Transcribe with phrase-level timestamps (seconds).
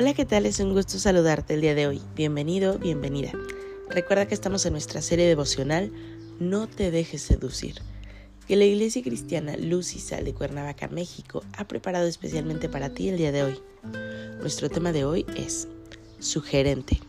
[0.00, 0.46] Hola, ¿qué tal?
[0.46, 2.00] Es un gusto saludarte el día de hoy.
[2.14, 3.32] Bienvenido, bienvenida.
[3.90, 5.90] Recuerda que estamos en nuestra serie devocional
[6.38, 7.82] No te dejes seducir,
[8.46, 13.08] que la Iglesia Cristiana Luz y Sal de Cuernavaca, México, ha preparado especialmente para ti
[13.08, 13.60] el día de hoy.
[14.38, 15.66] Nuestro tema de hoy es
[16.20, 17.00] Sugerente.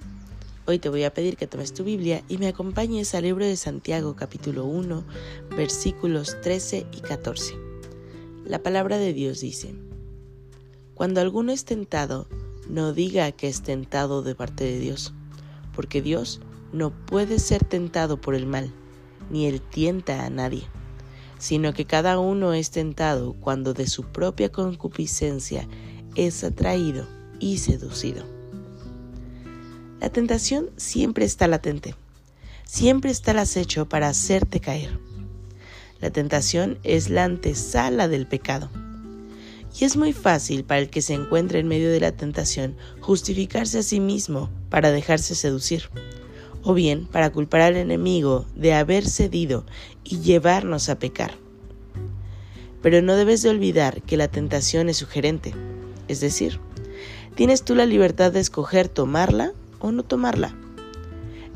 [0.65, 3.55] Hoy te voy a pedir que tomes tu Biblia y me acompañes al libro de
[3.55, 5.03] Santiago capítulo 1,
[5.55, 7.53] versículos 13 y 14.
[8.45, 9.75] La palabra de Dios dice,
[10.95, 12.27] Cuando alguno es tentado,
[12.69, 15.13] no diga que es tentado de parte de Dios,
[15.75, 16.39] porque Dios
[16.71, 18.71] no puede ser tentado por el mal,
[19.29, 20.63] ni él tienta a nadie,
[21.39, 25.67] sino que cada uno es tentado cuando de su propia concupiscencia
[26.15, 27.07] es atraído
[27.39, 28.23] y seducido.
[29.99, 31.95] La tentación siempre está latente,
[32.63, 34.99] siempre está al acecho para hacerte caer.
[35.99, 38.69] La tentación es la antesala del pecado.
[39.77, 43.79] Y es muy fácil para el que se encuentra en medio de la tentación justificarse
[43.79, 45.89] a sí mismo para dejarse seducir,
[46.63, 49.65] o bien para culpar al enemigo de haber cedido
[50.03, 51.33] y llevarnos a pecar.
[52.81, 55.53] Pero no debes de olvidar que la tentación es sugerente,
[56.07, 56.59] es decir,
[57.35, 60.55] tienes tú la libertad de escoger tomarla o no tomarla.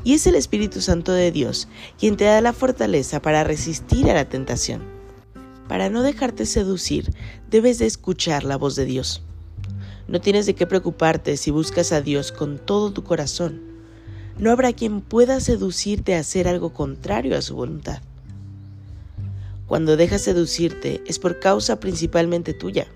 [0.04, 4.14] Y es el Espíritu Santo de Dios quien te da la fortaleza para resistir a
[4.14, 4.93] la tentación.
[5.68, 7.14] Para no dejarte seducir,
[7.50, 9.22] debes de escuchar la voz de Dios.
[10.08, 13.62] No tienes de qué preocuparte si buscas a Dios con todo tu corazón.
[14.38, 18.02] No habrá quien pueda seducirte a hacer algo contrario a su voluntad.
[19.66, 22.86] Cuando dejas seducirte es por causa principalmente tuya.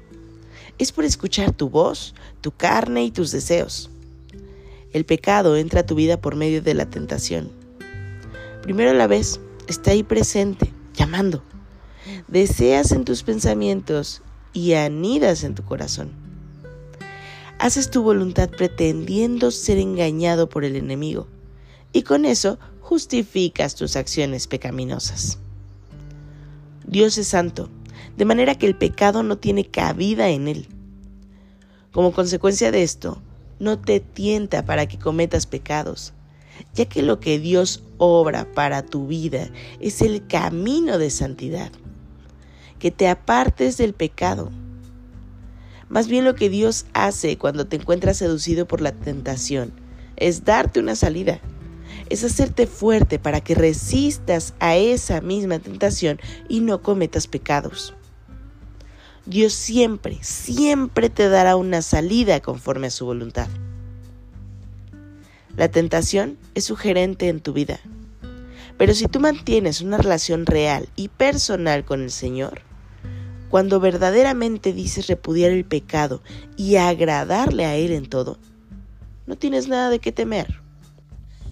[0.77, 3.91] Es por escuchar tu voz, tu carne y tus deseos.
[4.93, 7.51] El pecado entra a tu vida por medio de la tentación.
[8.63, 11.43] Primero la vez, está ahí presente, llamando
[12.27, 16.11] deseas en tus pensamientos y anidas en tu corazón.
[17.59, 21.27] Haces tu voluntad pretendiendo ser engañado por el enemigo
[21.93, 25.39] y con eso justificas tus acciones pecaminosas.
[26.87, 27.69] Dios es santo,
[28.17, 30.69] de manera que el pecado no tiene cabida en él.
[31.93, 33.21] Como consecuencia de esto,
[33.59, 36.13] no te tienta para que cometas pecados,
[36.75, 41.73] ya que lo que Dios obra para tu vida es el camino de santidad
[42.79, 44.51] que te apartes del pecado.
[45.89, 49.73] Más bien lo que Dios hace cuando te encuentras seducido por la tentación
[50.17, 51.41] es darte una salida,
[52.11, 57.95] es hacerte fuerte para que resistas a esa misma tentación y no cometas pecados.
[59.27, 63.49] Dios siempre, siempre te dará una salida conforme a su voluntad.
[65.57, 67.81] La tentación es sugerente en tu vida,
[68.79, 72.63] pero si tú mantienes una relación real y personal con el Señor,
[73.49, 76.23] cuando verdaderamente dices repudiar el pecado
[76.57, 78.39] y agradarle a Él en todo,
[79.27, 80.61] no tienes nada de qué temer.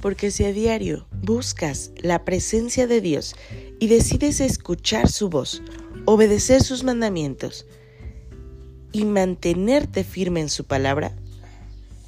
[0.01, 3.35] Porque si a diario buscas la presencia de Dios
[3.81, 5.63] y decides escuchar su voz,
[6.05, 7.67] obedecer sus mandamientos
[8.93, 11.17] y mantenerte firme en su palabra,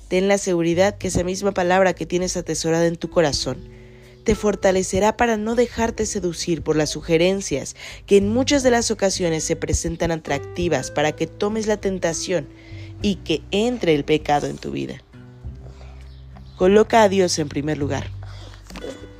[0.08, 3.77] ten la seguridad que esa misma palabra que tienes atesorada en tu corazón
[4.28, 7.74] te fortalecerá para no dejarte seducir por las sugerencias
[8.04, 12.46] que en muchas de las ocasiones se presentan atractivas para que tomes la tentación
[13.00, 15.02] y que entre el pecado en tu vida.
[16.58, 18.10] Coloca a Dios en primer lugar.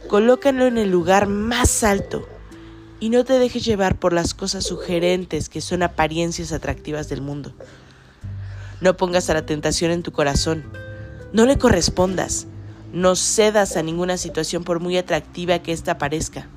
[0.09, 2.29] Colócalo en el lugar más alto
[3.01, 7.55] y no te dejes llevar por las cosas sugerentes que son apariencias atractivas del mundo.
[8.83, 10.71] No pongas a la tentación en tu corazón.
[11.33, 12.47] No le correspondas.
[12.93, 16.49] No cedas a ninguna situación por muy atractiva que ésta parezca.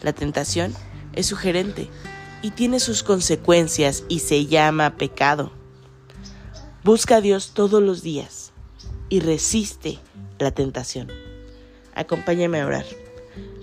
[0.00, 0.74] La tentación
[1.14, 1.88] es sugerente
[2.42, 5.52] y tiene sus consecuencias y se llama pecado.
[6.84, 8.52] Busca a Dios todos los días
[9.08, 9.98] y resiste
[10.38, 11.08] la tentación.
[11.94, 12.86] Acompáñame a orar.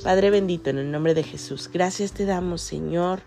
[0.04, 3.22] Padre bendito, en el nombre de Jesús, gracias te damos, Señor,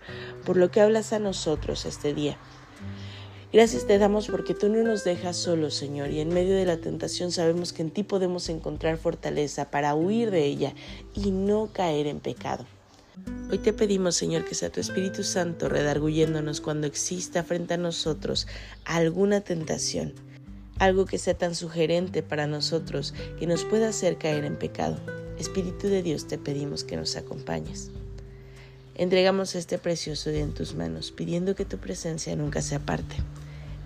[0.45, 2.37] por lo que hablas a nosotros este día.
[3.53, 6.77] Gracias te damos porque tú no nos dejas solos, Señor, y en medio de la
[6.77, 10.73] tentación sabemos que en ti podemos encontrar fortaleza para huir de ella
[11.13, 12.65] y no caer en pecado.
[13.51, 18.47] Hoy te pedimos, Señor, que sea tu Espíritu Santo redarguyéndonos cuando exista frente a nosotros
[18.85, 20.13] alguna tentación
[20.79, 24.99] algo que sea tan sugerente para nosotros que nos pueda hacer caer en pecado.
[25.37, 27.91] Espíritu de Dios, te pedimos que nos acompañes.
[28.95, 33.15] Entregamos este precioso día en tus manos, pidiendo que tu presencia nunca se aparte.